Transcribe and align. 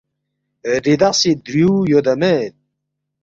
ریدخسی 0.83 1.31
دریُو 1.45 1.73
یودا 1.91 2.13
مید؟“ 2.21 2.53